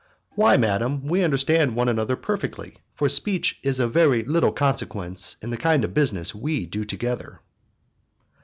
[0.31, 1.05] "Why, madam?
[1.07, 5.85] We understand one another perfectly, for speech is of very little consequence in the kind
[5.85, 7.39] of business we do together."